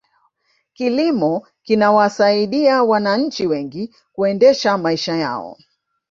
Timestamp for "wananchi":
2.83-3.47